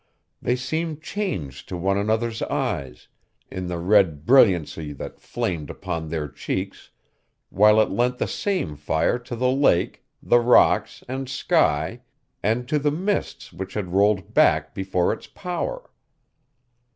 They 0.41 0.55
seemed 0.55 1.03
changed 1.03 1.69
to 1.69 1.77
one 1.77 1.95
another's 1.95 2.41
eyes, 2.41 3.07
in 3.51 3.67
the 3.67 3.77
red 3.77 4.25
brilliancy 4.25 4.93
that 4.93 5.19
flamed 5.19 5.69
upon 5.69 6.09
their 6.09 6.27
cheeks, 6.27 6.89
while 7.51 7.79
it 7.79 7.91
lent 7.91 8.17
the 8.17 8.27
same 8.27 8.75
fire 8.75 9.19
to 9.19 9.35
the 9.35 9.51
lake, 9.51 10.03
the 10.23 10.39
rocks, 10.39 11.03
and 11.07 11.29
sky, 11.29 12.01
and 12.41 12.67
to 12.67 12.79
the 12.79 12.89
mists 12.89 13.53
which 13.53 13.75
had 13.75 13.93
rolled 13.93 14.33
back 14.33 14.73
before 14.73 15.13
its 15.13 15.27
power. 15.27 15.91